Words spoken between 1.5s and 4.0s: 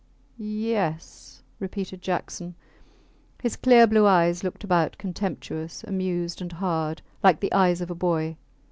repeated Jackson. His clear